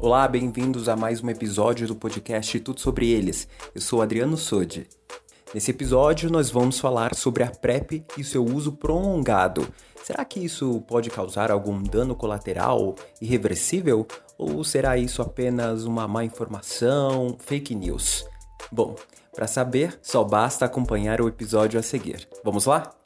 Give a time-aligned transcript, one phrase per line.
[0.00, 3.48] Olá, bem-vindos a mais um episódio do podcast Tudo Sobre Eles.
[3.74, 4.86] Eu sou Adriano Sode.
[5.52, 9.66] Nesse episódio, nós vamos falar sobre a PrEP e seu uso prolongado.
[10.04, 14.06] Será que isso pode causar algum dano colateral irreversível?
[14.38, 18.24] Ou será isso apenas uma má informação, fake news?
[18.70, 18.94] Bom,
[19.34, 22.28] para saber, só basta acompanhar o episódio a seguir.
[22.44, 22.97] Vamos lá?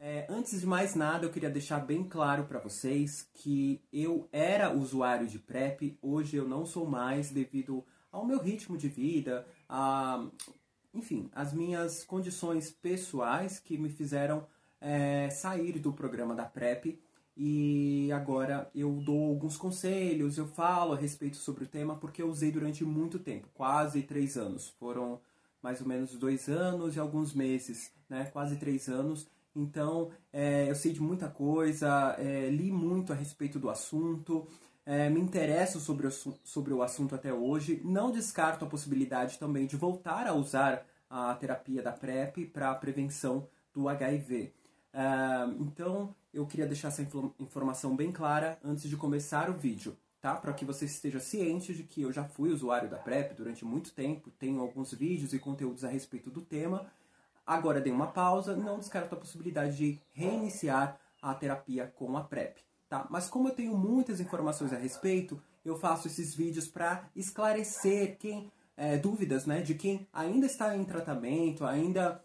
[0.00, 4.72] É, antes de mais nada, eu queria deixar bem claro para vocês que eu era
[4.72, 10.24] usuário de PrEP, hoje eu não sou mais devido ao meu ritmo de vida, a,
[10.94, 14.46] enfim, as minhas condições pessoais que me fizeram
[14.80, 17.00] é, sair do programa da PrEP
[17.36, 22.28] e agora eu dou alguns conselhos, eu falo a respeito sobre o tema porque eu
[22.28, 24.68] usei durante muito tempo, quase três anos.
[24.78, 25.20] Foram
[25.60, 28.26] mais ou menos dois anos e alguns meses, né?
[28.32, 29.26] Quase três anos
[29.58, 34.46] então, é, eu sei de muita coisa, é, li muito a respeito do assunto,
[34.86, 37.80] é, me interesso sobre o, sobre o assunto até hoje.
[37.84, 42.74] Não descarto a possibilidade também de voltar a usar a terapia da PrEP para a
[42.74, 44.52] prevenção do HIV.
[44.92, 45.02] É,
[45.58, 47.06] então, eu queria deixar essa
[47.38, 50.36] informação bem clara antes de começar o vídeo, tá?
[50.36, 53.92] Para que você esteja ciente de que eu já fui usuário da PrEP durante muito
[53.92, 56.86] tempo, tenho alguns vídeos e conteúdos a respeito do tema
[57.48, 62.58] Agora dei uma pausa, não descarto a possibilidade de reiniciar a terapia com a PrEP.
[62.90, 63.06] Tá?
[63.08, 68.52] Mas como eu tenho muitas informações a respeito, eu faço esses vídeos para esclarecer quem
[68.76, 72.22] é, dúvidas né, de quem ainda está em tratamento, ainda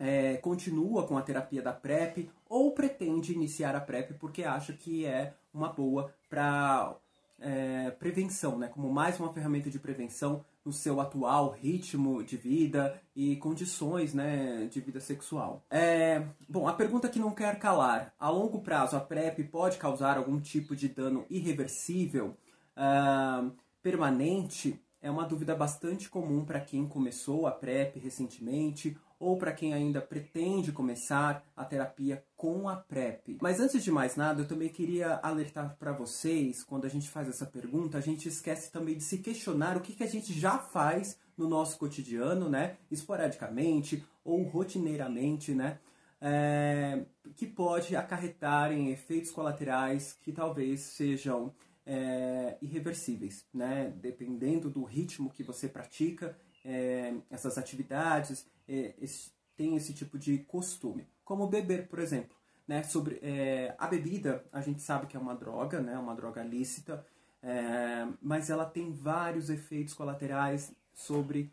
[0.00, 5.06] é, continua com a terapia da PrEP ou pretende iniciar a PrEP porque acha que
[5.06, 6.96] é uma boa para
[7.38, 13.02] é, prevenção, né, como mais uma ferramenta de prevenção no seu atual ritmo de vida
[13.14, 15.64] e condições né, de vida sexual.
[15.68, 20.16] É, bom, a pergunta que não quer calar: a longo prazo a PrEP pode causar
[20.16, 22.36] algum tipo de dano irreversível,
[22.76, 23.50] uh,
[23.82, 24.80] permanente?
[25.02, 30.00] É uma dúvida bastante comum para quem começou a PrEP recentemente ou para quem ainda
[30.00, 33.36] pretende começar a terapia com a PrEP.
[33.42, 37.28] Mas antes de mais nada, eu também queria alertar para vocês, quando a gente faz
[37.28, 40.58] essa pergunta, a gente esquece também de se questionar o que, que a gente já
[40.58, 42.78] faz no nosso cotidiano, né?
[42.90, 45.78] Esporadicamente ou rotineiramente, né?
[46.22, 47.04] É,
[47.36, 53.92] que pode acarretar em efeitos colaterais que talvez sejam é, irreversíveis, né?
[54.00, 60.38] Dependendo do ritmo que você pratica é, essas atividades, é, esse, tem esse tipo de
[60.38, 61.06] costume.
[61.24, 62.36] Como beber, por exemplo.
[62.66, 62.82] Né?
[62.82, 65.98] Sobre, é, a bebida, a gente sabe que é uma droga, né?
[65.98, 67.04] uma droga lícita,
[67.42, 71.52] é, mas ela tem vários efeitos colaterais sobre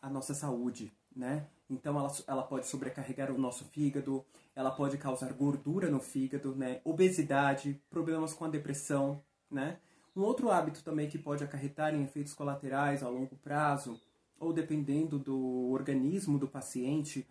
[0.00, 0.92] a nossa saúde.
[1.16, 1.44] Né?
[1.68, 4.24] Então ela, ela pode sobrecarregar o nosso fígado,
[4.54, 6.80] ela pode causar gordura no fígado, né?
[6.84, 9.78] obesidade, problemas com a depressão, né?
[10.18, 14.00] Um outro hábito também que pode acarretar em efeitos colaterais a longo prazo,
[14.40, 17.24] ou dependendo do organismo do paciente,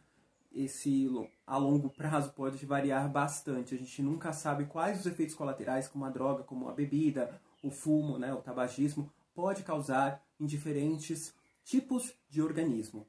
[0.53, 1.06] esse
[1.46, 3.75] a longo prazo pode variar bastante.
[3.75, 7.70] A gente nunca sabe quais os efeitos colaterais como a droga, como a bebida, o
[7.70, 11.34] fumo, né, o tabagismo, pode causar em diferentes
[11.66, 13.06] tipos de organismo.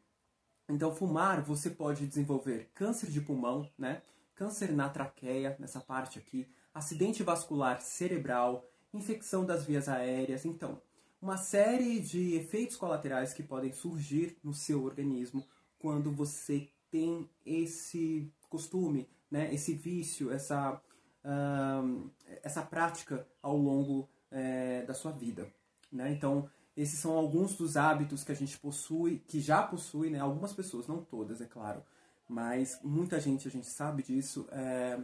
[0.68, 4.02] Então, fumar, você pode desenvolver câncer de pulmão, né,
[4.34, 10.80] câncer na traqueia, nessa parte aqui, acidente vascular cerebral, infecção das vias aéreas, então,
[11.20, 15.46] uma série de efeitos colaterais que podem surgir no seu organismo
[15.78, 20.80] quando você tem esse costume, né, esse vício, essa,
[21.24, 22.10] uh,
[22.42, 25.50] essa prática ao longo é, da sua vida.
[25.92, 26.12] Né?
[26.12, 30.20] Então, esses são alguns dos hábitos que a gente possui, que já possui, né?
[30.20, 31.82] algumas pessoas, não todas, é claro,
[32.28, 35.00] mas muita gente, a gente sabe disso, é,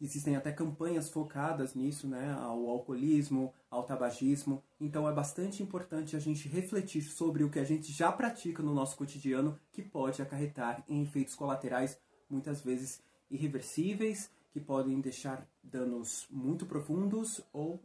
[0.00, 4.62] Existem até campanhas focadas nisso, né, ao alcoolismo, ao tabagismo.
[4.80, 8.72] Então é bastante importante a gente refletir sobre o que a gente já pratica no
[8.72, 11.98] nosso cotidiano que pode acarretar em efeitos colaterais
[12.30, 17.80] muitas vezes irreversíveis, que podem deixar danos muito profundos ou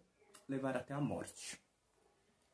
[0.47, 1.59] levar até a morte,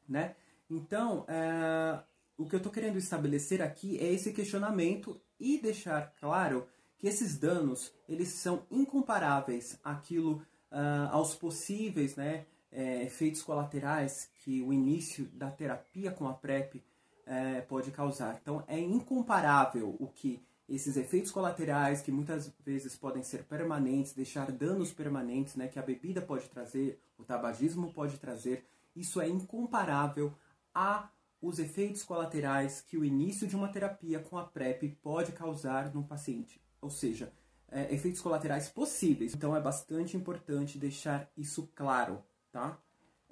[0.07, 0.36] né?
[0.69, 2.02] Então, é,
[2.38, 6.68] o que eu estou querendo estabelecer aqui é esse questionamento e deixar claro
[7.01, 14.62] que esses danos eles são incomparáveis àquilo, uh, aos possíveis né, é, efeitos colaterais que
[14.62, 16.83] o início da terapia com a PrEP
[17.25, 18.39] é, pode causar.
[18.39, 20.39] Então é incomparável o que
[20.69, 25.81] esses efeitos colaterais que muitas vezes podem ser permanentes, deixar danos permanentes, né, que a
[25.81, 28.63] bebida pode trazer, o tabagismo pode trazer,
[28.95, 30.31] isso é incomparável
[30.74, 31.09] a
[31.42, 36.04] os efeitos colaterais que o início de uma terapia com a PrEP pode causar no
[36.04, 37.31] paciente ou seja,
[37.69, 39.33] é, efeitos colaterais possíveis.
[39.33, 42.78] Então é bastante importante deixar isso claro, tá?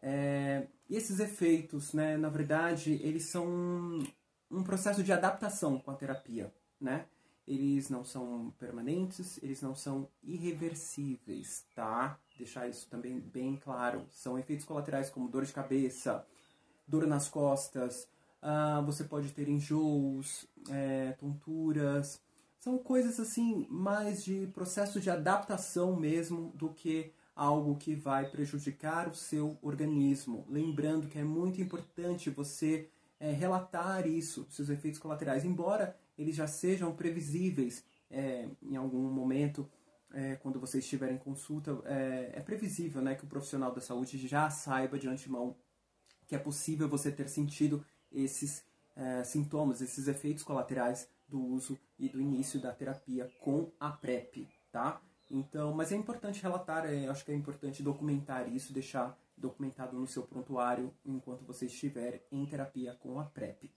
[0.01, 3.45] É, E esses efeitos, né, na verdade, eles são
[4.49, 7.05] um processo de adaptação com a terapia, né?
[7.47, 12.19] Eles não são permanentes, eles não são irreversíveis, tá?
[12.37, 14.05] Deixar isso também bem claro.
[14.09, 16.25] São efeitos colaterais como dor de cabeça,
[16.87, 18.07] dor nas costas,
[18.41, 22.21] uh, você pode ter enjoos, é, tonturas.
[22.59, 29.07] São coisas assim, mais de processo de adaptação mesmo do que algo que vai prejudicar
[29.07, 30.45] o seu organismo.
[30.49, 36.47] Lembrando que é muito importante você é, relatar isso, seus efeitos colaterais, embora eles já
[36.47, 39.69] sejam previsíveis é, em algum momento,
[40.11, 44.17] é, quando você estiver em consulta, é, é, previsível né, que o profissional da saúde
[44.27, 45.55] já saiba de antemão
[46.27, 48.63] que é possível você ter sentido esses
[48.95, 54.47] é, sintomas, esses efeitos colaterais do uso e do início da terapia com a PrEP,
[54.71, 55.01] tá?
[55.29, 60.07] Então, mas é importante relatar, é, acho que é importante documentar isso, deixar documentado no
[60.07, 63.71] seu prontuário enquanto você estiver em terapia com a PrEP.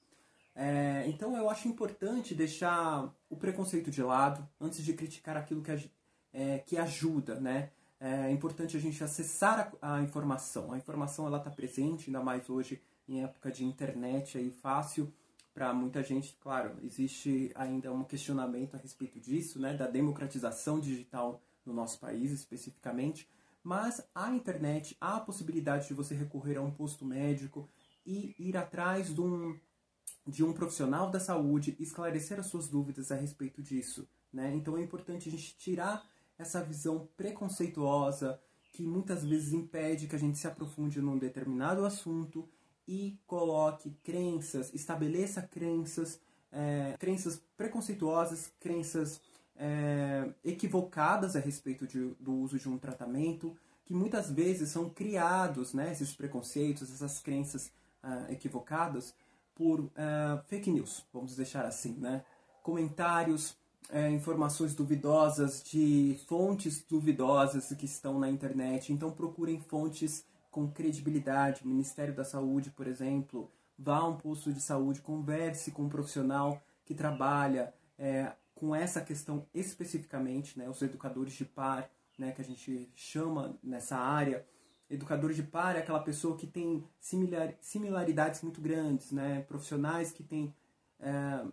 [0.54, 5.90] É, então, eu acho importante deixar o preconceito de lado antes de criticar aquilo que,
[6.32, 7.70] é, que ajuda, né?
[8.00, 10.72] É importante a gente acessar a, a informação.
[10.72, 15.12] A informação ela está presente, ainda mais hoje em época de internet aí fácil
[15.54, 21.42] para muita gente, claro, existe ainda um questionamento a respeito disso, né, da democratização digital
[21.64, 23.28] no nosso país especificamente,
[23.62, 27.68] mas a internet há a possibilidade de você recorrer a um posto médico
[28.04, 29.58] e ir atrás de um,
[30.26, 34.08] de um profissional da saúde esclarecer as suas dúvidas a respeito disso.
[34.32, 34.52] Né?
[34.54, 36.04] Então é importante a gente tirar
[36.38, 38.40] essa visão preconceituosa
[38.72, 42.48] que muitas vezes impede que a gente se aprofunde num determinado assunto
[42.86, 46.20] e coloque crenças, estabeleça crenças,
[46.50, 49.20] é, crenças preconceituosas, crenças
[49.56, 55.74] é, equivocadas a respeito de, do uso de um tratamento, que muitas vezes são criados,
[55.74, 57.70] né, esses preconceitos, essas crenças
[58.02, 59.14] uh, equivocadas,
[59.54, 59.90] por uh,
[60.46, 62.24] fake news, vamos deixar assim, né?
[62.62, 63.50] Comentários,
[63.90, 68.92] uh, informações duvidosas de fontes duvidosas que estão na internet.
[68.92, 74.60] Então procurem fontes com credibilidade, Ministério da Saúde, por exemplo, vá a um posto de
[74.60, 81.32] saúde, converse com um profissional que trabalha é, com essa questão especificamente, né, os educadores
[81.32, 84.46] de par, né, que a gente chama nessa área.
[84.90, 90.22] Educador de par é aquela pessoa que tem similar, similaridades muito grandes, né, profissionais que
[90.22, 90.54] têm
[91.00, 91.46] é,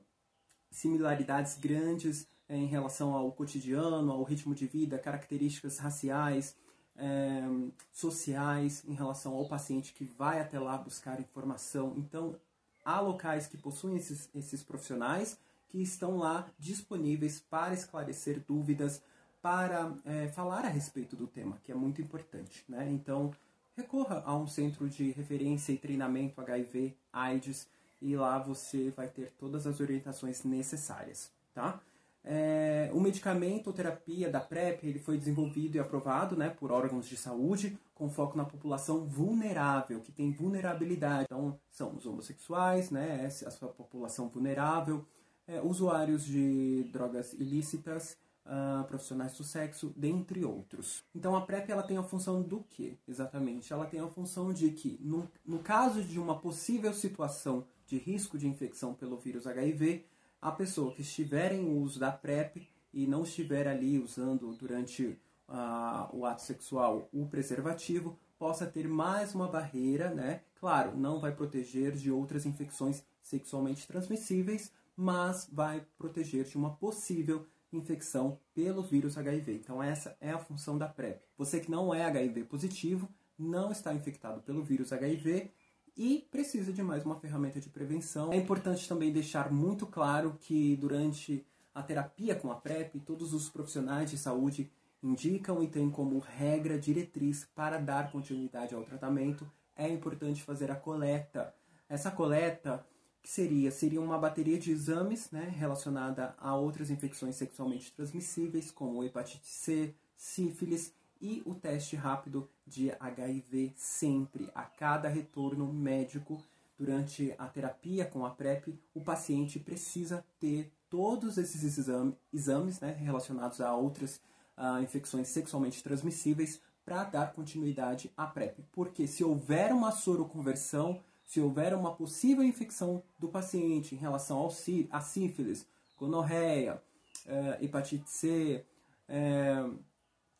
[0.69, 6.53] similaridades grandes é, em relação ao cotidiano, ao ritmo de vida, características raciais,
[6.99, 11.93] é, sociais em relação ao paciente que vai até lá buscar informação.
[11.97, 12.35] Então,
[12.83, 15.37] há locais que possuem esses, esses profissionais
[15.69, 19.01] que estão lá disponíveis para esclarecer dúvidas,
[19.41, 22.65] para é, falar a respeito do tema, que é muito importante.
[22.67, 22.89] Né?
[22.91, 23.31] Então,
[23.75, 27.67] recorra a um centro de referência e treinamento HIV, AIDS,
[28.01, 31.31] e lá você vai ter todas as orientações necessárias.
[31.53, 31.79] Tá?
[32.23, 37.07] É, o medicamento ou terapia da PrEP ele foi desenvolvido e aprovado né, por órgãos
[37.07, 41.23] de saúde com foco na população vulnerável, que tem vulnerabilidade.
[41.23, 45.05] Então, são os homossexuais, né, essa, sua população vulnerável,
[45.47, 48.17] é, usuários de drogas ilícitas,
[48.49, 51.03] uh, profissionais do sexo, dentre outros.
[51.13, 53.71] Então, a PrEP ela tem a função do que, exatamente?
[53.71, 58.37] Ela tem a função de que, no, no caso de uma possível situação de risco
[58.37, 60.05] de infecção pelo vírus HIV,
[60.41, 66.15] a pessoa que estiver em uso da PrEP e não estiver ali usando durante uh,
[66.15, 70.41] o ato sexual o preservativo, possa ter mais uma barreira, né?
[70.55, 77.45] Claro, não vai proteger de outras infecções sexualmente transmissíveis, mas vai proteger de uma possível
[77.71, 79.55] infecção pelo vírus HIV.
[79.55, 81.21] Então essa é a função da PrEP.
[81.37, 85.51] Você que não é HIV positivo, não está infectado pelo vírus HIV,
[85.99, 88.31] e precisa de mais uma ferramenta de prevenção.
[88.31, 93.49] É importante também deixar muito claro que durante a terapia com a PrEP, todos os
[93.49, 94.71] profissionais de saúde
[95.03, 100.75] indicam e têm como regra diretriz para dar continuidade ao tratamento, é importante fazer a
[100.75, 101.53] coleta.
[101.89, 102.85] Essa coleta
[103.21, 109.03] que seria seria uma bateria de exames, né, relacionada a outras infecções sexualmente transmissíveis, como
[109.03, 116.41] hepatite C, sífilis e o teste rápido de HIV sempre, a cada retorno médico
[116.77, 122.93] durante a terapia com a PrEP, o paciente precisa ter todos esses exame, exames né,
[122.93, 124.21] relacionados a outras
[124.57, 128.59] uh, infecções sexualmente transmissíveis para dar continuidade à PrEP.
[128.71, 134.49] Porque se houver uma soroconversão, se houver uma possível infecção do paciente em relação ao
[134.89, 136.81] a sífilis, gonorreia,
[137.25, 138.65] uh, hepatite C,
[139.09, 139.77] uh,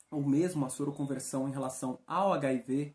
[0.10, 2.94] ou mesmo a soroconversão em relação ao HIV,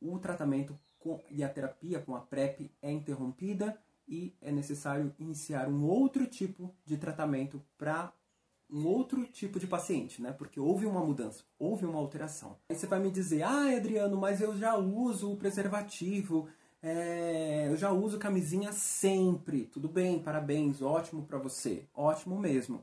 [0.00, 3.78] o tratamento com, e a terapia com a PrEP é interrompida
[4.08, 8.12] e é necessário iniciar um outro tipo de tratamento para
[8.70, 10.32] um outro tipo de paciente, né?
[10.32, 12.56] Porque houve uma mudança, houve uma alteração.
[12.68, 16.48] Aí você vai me dizer, ah, Adriano, mas eu já uso o preservativo,
[16.82, 19.66] é, eu já uso camisinha sempre.
[19.66, 22.82] Tudo bem, parabéns, ótimo para você, ótimo mesmo.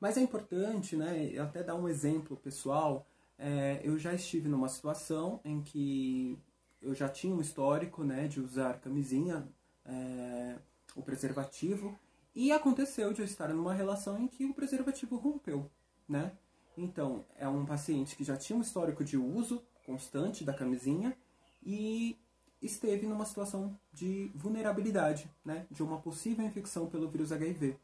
[0.00, 1.30] Mas é importante, né?
[1.32, 3.06] Eu até dar um exemplo pessoal.
[3.38, 6.38] É, eu já estive numa situação em que
[6.80, 9.48] eu já tinha um histórico, né, de usar camisinha,
[9.84, 10.56] é,
[10.94, 11.98] o preservativo
[12.34, 15.70] e aconteceu de eu estar numa relação em que o preservativo rompeu,
[16.08, 16.32] né?
[16.76, 21.16] Então, é um paciente que já tinha um histórico de uso constante da camisinha
[21.62, 22.16] e
[22.60, 25.66] esteve numa situação de vulnerabilidade, né?
[25.70, 27.76] De uma possível infecção pelo vírus HIV.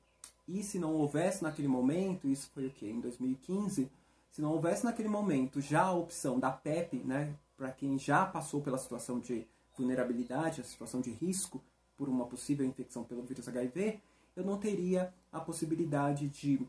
[0.46, 2.88] E se não houvesse naquele momento, isso foi o que?
[2.88, 3.90] Em 2015,
[4.30, 7.34] se não houvesse naquele momento já a opção da PEP, né?
[7.56, 11.62] Para quem já passou pela situação de vulnerabilidade, a situação de risco
[11.96, 14.00] por uma possível infecção pelo vírus HIV,
[14.36, 16.60] eu não teria a possibilidade de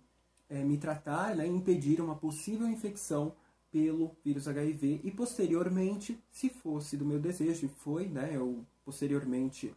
[0.50, 3.34] é, me tratar né, e impedir uma possível infecção
[3.72, 9.74] pelo vírus HIV e posteriormente, se fosse do meu desejo, e foi, né, eu posteriormente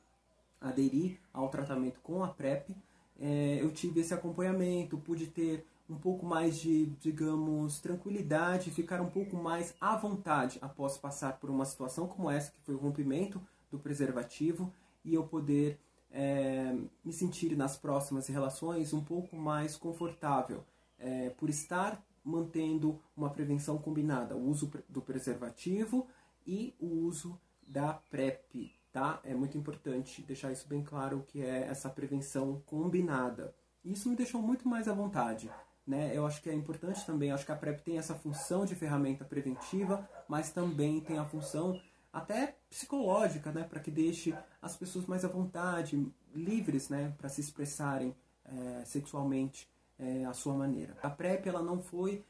[0.59, 2.75] aderi ao tratamento com a PrEP,
[3.21, 9.11] é, eu tive esse acompanhamento, pude ter um pouco mais de, digamos, tranquilidade, ficar um
[9.11, 13.41] pouco mais à vontade após passar por uma situação como essa, que foi o rompimento
[13.71, 14.73] do preservativo,
[15.05, 15.79] e eu poder
[16.11, 16.75] é,
[17.05, 20.65] me sentir nas próximas relações um pouco mais confortável,
[20.99, 26.07] é, por estar mantendo uma prevenção combinada, o uso do preservativo
[26.47, 29.21] e o uso da PrEP, tá?
[29.25, 33.55] É muito importante deixar isso bem claro que é essa prevenção combinada.
[33.85, 35.51] Isso me deixou muito mais à vontade.
[35.87, 36.17] Né?
[36.17, 39.25] Eu acho que é importante também, acho que a PrEP tem essa função de ferramenta
[39.25, 41.81] preventiva, mas também tem a função
[42.12, 47.41] até psicológica, né, para que deixe as pessoas mais à vontade, livres, né, para se
[47.41, 50.97] expressarem é, sexualmente é, à sua maneira.
[51.03, 52.25] A PrEP ela não foi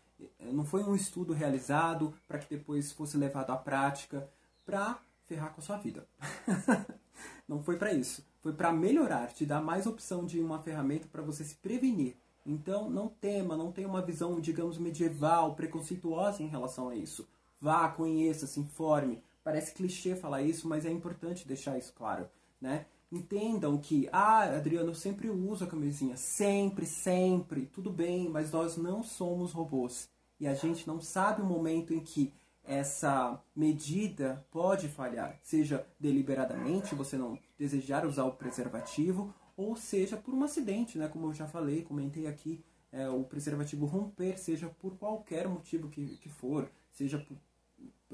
[0.52, 4.28] não foi um estudo realizado para que depois fosse levado à prática
[4.64, 6.06] para ferrar com a sua vida.
[7.48, 8.24] não foi para isso.
[8.40, 12.16] Foi para melhorar, te dar mais opção de uma ferramenta para você se prevenir.
[12.44, 17.28] Então, não tema, não tenha uma visão, digamos, medieval, preconceituosa em relação a isso.
[17.60, 22.28] Vá, conheça, se informe, Parece clichê falar isso, mas é importante deixar isso claro,
[22.60, 22.86] né?
[23.10, 26.16] Entendam que, ah, Adriano, eu sempre uso a camisinha.
[26.16, 27.66] Sempre, sempre.
[27.66, 30.08] Tudo bem, mas nós não somos robôs.
[30.40, 32.32] E a gente não sabe o momento em que
[32.64, 35.38] essa medida pode falhar.
[35.42, 41.08] Seja deliberadamente, você não desejar usar o preservativo, ou seja por um acidente, né?
[41.08, 46.16] Como eu já falei, comentei aqui, é, o preservativo romper, seja por qualquer motivo que,
[46.18, 47.36] que for, seja por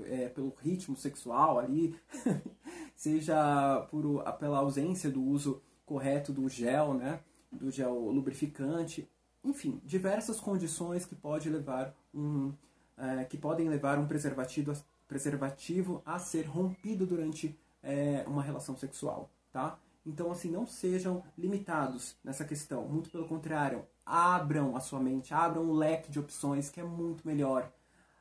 [0.04, 1.98] é, pelo ritmo sexual ali,
[2.94, 9.08] seja por, pela ausência do uso correto do gel, né, do gel lubrificante,
[9.42, 12.52] enfim, diversas condições que pode levar um,
[12.96, 14.72] é, que podem levar um preservativo,
[15.06, 19.78] preservativo a ser rompido durante é, uma relação sexual, tá?
[20.08, 22.88] Então, assim, não sejam limitados nessa questão.
[22.88, 27.26] Muito pelo contrário, abram a sua mente, abram um leque de opções que é muito
[27.26, 27.70] melhor.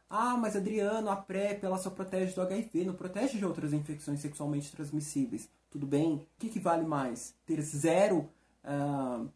[0.09, 4.19] Ah, mas Adriano, a PrEP ela só protege do HIV, não protege de outras infecções
[4.19, 5.49] sexualmente transmissíveis.
[5.69, 6.15] Tudo bem?
[6.15, 7.33] O que, que vale mais?
[7.45, 8.29] Ter zero
[8.65, 9.29] uh,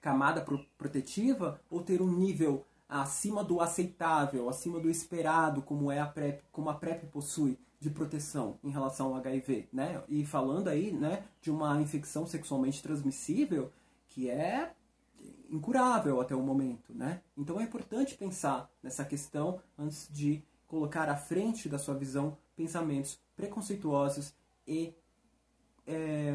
[0.00, 6.00] camada pro protetiva ou ter um nível acima do aceitável, acima do esperado, como é
[6.00, 10.02] a PrEP, como a PrEP possui de proteção em relação ao HIV, né?
[10.08, 13.70] E falando aí, né, de uma infecção sexualmente transmissível
[14.08, 14.72] que é
[15.50, 17.20] incurável até o momento, né?
[17.36, 23.20] Então é importante pensar nessa questão antes de colocar à frente da sua visão pensamentos
[23.36, 24.34] preconceituosos
[24.66, 24.94] e
[25.86, 26.32] é,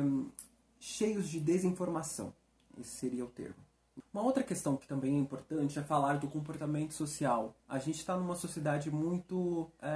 [0.79, 2.31] cheios de desinformação.
[2.79, 3.55] Esse seria o termo.
[4.13, 7.55] Uma outra questão que também é importante é falar do comportamento social.
[7.67, 9.91] A gente está numa sociedade muito, é,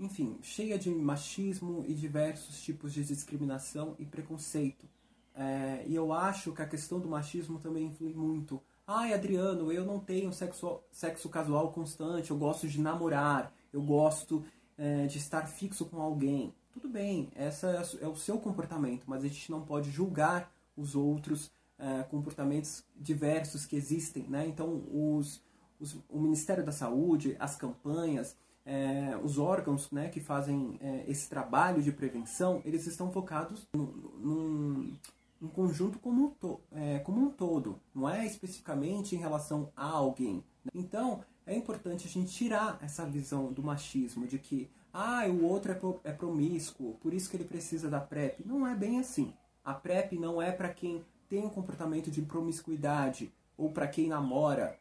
[0.00, 4.88] enfim, cheia de machismo e diversos tipos de discriminação e preconceito.
[5.34, 8.62] É, e eu acho que a questão do machismo também influi muito.
[8.86, 14.42] Ai, Adriano, eu não tenho sexo, sexo casual constante, eu gosto de namorar, eu gosto
[14.76, 16.54] é, de estar fixo com alguém.
[16.72, 20.96] Tudo bem, esse é, é o seu comportamento, mas a gente não pode julgar os
[20.96, 24.24] outros é, comportamentos diversos que existem.
[24.28, 24.46] Né?
[24.46, 25.42] Então, os,
[25.78, 31.28] os, o Ministério da Saúde, as campanhas, é, os órgãos né, que fazem é, esse
[31.28, 34.96] trabalho de prevenção, eles estão focados num,
[35.40, 39.86] um conjunto como um, to, é, como um todo, não é especificamente em relação a
[39.86, 40.44] alguém.
[40.74, 45.72] Então, é importante a gente tirar essa visão do machismo, de que ah, o outro
[45.72, 48.44] é, pro, é promíscuo, por isso que ele precisa da PrEP.
[48.44, 49.32] Não é bem assim.
[49.64, 54.78] A PrEP não é para quem tem um comportamento de promiscuidade, ou para quem namora,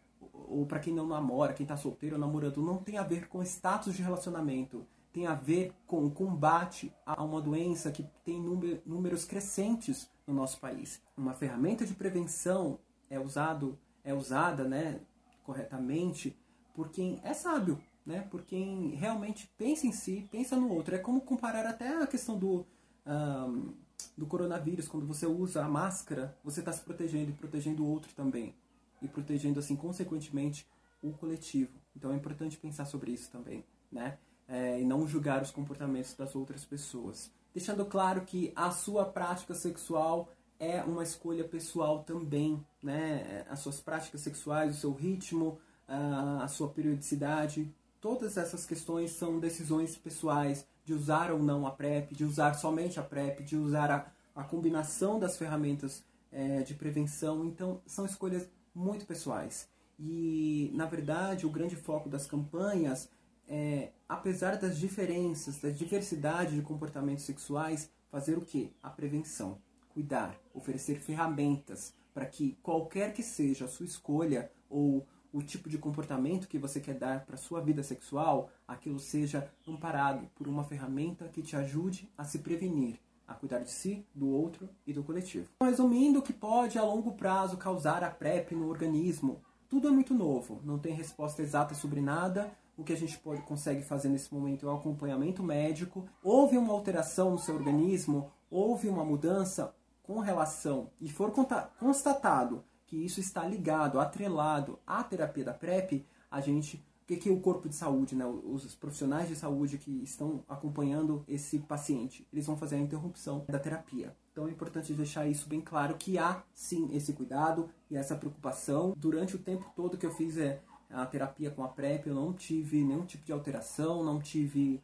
[0.49, 2.61] ou para quem não namora, quem está solteiro ou namorando.
[2.61, 4.85] Não tem a ver com status de relacionamento.
[5.11, 8.39] Tem a ver com o combate a uma doença que tem
[8.85, 11.01] números crescentes no nosso país.
[11.17, 12.79] Uma ferramenta de prevenção
[13.09, 14.99] é usado é usada, né,
[15.43, 16.35] corretamente
[16.73, 20.95] por quem é sábio, né, por quem realmente pensa em si, pensa no outro.
[20.95, 22.65] É como comparar até a questão do
[23.05, 23.73] um,
[24.17, 28.13] do coronavírus, quando você usa a máscara, você está se protegendo e protegendo o outro
[28.13, 28.53] também
[29.01, 30.67] e protegendo assim consequentemente
[31.01, 31.71] o coletivo.
[31.95, 34.17] Então é importante pensar sobre isso também, né?
[34.47, 37.31] É, e não julgar os comportamentos das outras pessoas.
[37.53, 40.29] Deixando claro que a sua prática sexual
[40.59, 43.45] é uma escolha pessoal também, né?
[43.49, 49.97] As suas práticas sexuais, o seu ritmo, a sua periodicidade, todas essas questões são decisões
[49.97, 54.11] pessoais de usar ou não a PrEP, de usar somente a PrEP, de usar a,
[54.35, 57.45] a combinação das ferramentas é, de prevenção.
[57.45, 59.67] Então, são escolhas muito pessoais.
[59.97, 63.09] E, na verdade, o grande foco das campanhas
[63.49, 68.71] é, apesar das diferenças, da diversidade de comportamentos sexuais, fazer o que?
[68.81, 69.57] A prevenção
[69.89, 75.77] cuidar, oferecer ferramentas para que qualquer que seja a sua escolha ou o tipo de
[75.77, 81.27] comportamento que você quer dar para sua vida sexual, aquilo seja amparado por uma ferramenta
[81.27, 82.99] que te ajude a se prevenir,
[83.29, 85.47] a cuidar de si, do outro e do coletivo.
[85.61, 89.41] Resumindo, o que pode a longo prazo causar a PrEP no organismo?
[89.69, 92.51] Tudo é muito novo, não tem resposta exata sobre nada.
[92.75, 96.07] O que a gente pode, consegue fazer nesse momento é o acompanhamento médico.
[96.23, 102.97] Houve uma alteração no seu organismo, houve uma mudança, com relação e for constatado que
[102.97, 107.73] isso está ligado, atrelado à terapia da PrEP, a gente, que, que o corpo de
[107.73, 112.79] saúde, né, os profissionais de saúde que estão acompanhando esse paciente, eles vão fazer a
[112.79, 114.15] interrupção da terapia.
[114.31, 118.93] Então é importante deixar isso bem claro que há sim esse cuidado e essa preocupação.
[118.95, 122.31] Durante o tempo todo que eu fiz é, a terapia com a PrEP, eu não
[122.31, 124.79] tive nenhum tipo de alteração, não tive.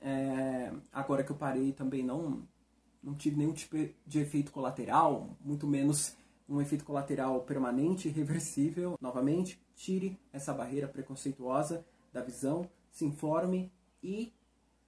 [0.00, 2.42] É, agora que eu parei também não
[3.02, 6.16] não tive nenhum tipo de efeito colateral, muito menos
[6.48, 8.96] um efeito colateral permanente, reversível.
[9.00, 13.70] Novamente, tire essa barreira preconceituosa da visão, se informe
[14.02, 14.32] e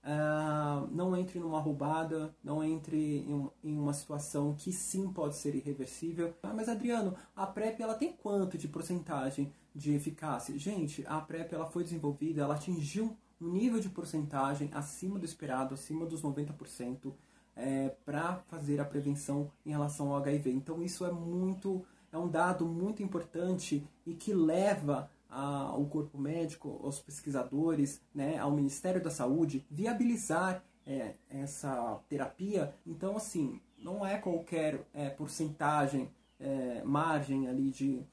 [0.05, 5.55] uh, não entre numa roubada, não entre em, em, uma situação que sim pode ser
[5.55, 6.35] irreversível.
[6.42, 10.59] Ah, mas Adriano, a PrEP ela tem quanto de porcentagem de eficácia?
[10.59, 15.75] Gente, a PrEP ela foi desenvolvida, ela atingiu um nível de porcentagem acima do esperado,
[15.75, 17.12] acima dos 90%
[17.59, 20.51] é, para fazer a prevenção em relação ao HIV.
[20.53, 26.81] Então isso é muito é um dado muito importante e que leva ao corpo médico,
[26.83, 32.75] aos pesquisadores, né, ao Ministério da Saúde viabilizar é, essa terapia.
[32.87, 38.07] Então assim não é qualquer é, porcentagem, é, margem ali de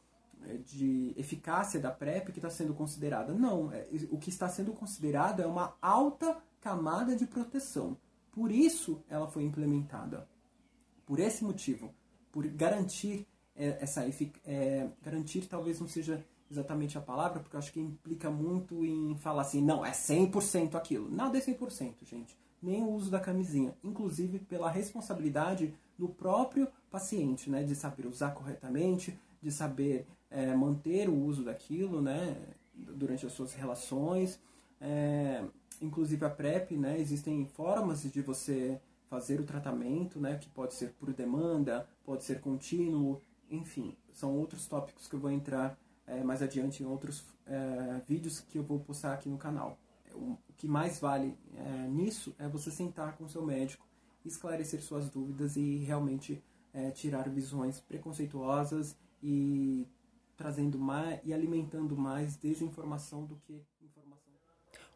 [0.63, 3.33] de eficácia da PrEP que está sendo considerada.
[3.33, 7.97] Não, é, o que está sendo considerado é uma alta camada de proteção.
[8.35, 10.27] Por isso ela foi implementada.
[11.05, 11.93] Por esse motivo,
[12.31, 14.05] por garantir é, essa
[14.45, 19.15] é, garantir talvez não seja exatamente a palavra, porque eu acho que implica muito em
[19.15, 21.09] falar assim, não, é 100% aquilo.
[21.09, 22.37] Nada é 100%, gente.
[22.61, 28.31] Nem o uso da camisinha, inclusive pela responsabilidade do próprio paciente, né, de saber usar
[28.31, 32.37] corretamente, de saber é, manter o uso daquilo, né,
[32.75, 34.39] durante as suas relações.
[34.81, 35.43] É,
[35.81, 40.91] inclusive a PrEP, né, existem formas de você fazer o tratamento, né, que pode ser
[40.93, 46.41] por demanda, pode ser contínuo, enfim, são outros tópicos que eu vou entrar é, mais
[46.41, 49.77] adiante em outros é, vídeos que eu vou postar aqui no canal.
[50.13, 53.85] O, que mais vale é, nisso é você sentar com seu médico,
[54.23, 56.43] esclarecer suas dúvidas e realmente
[56.93, 59.87] tirar visões preconceituosas e
[60.35, 63.61] trazendo mais e alimentando mais desinformação do que.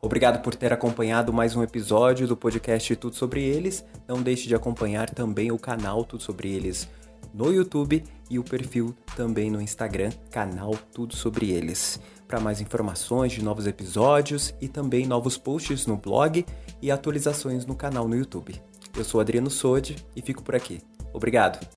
[0.02, 3.84] Obrigado por ter acompanhado mais um episódio do podcast Tudo Sobre Eles.
[4.08, 6.90] Não deixe de acompanhar também o canal Tudo Sobre Eles
[7.34, 12.00] no YouTube e o perfil também no Instagram, canal Tudo Sobre Eles.
[12.28, 16.46] Para mais informações de novos episódios e também novos posts no blog
[16.82, 18.56] e atualizações no canal no YouTube.
[18.96, 20.82] Eu sou Adriano Sode e fico por aqui.
[21.14, 21.60] Obrigado!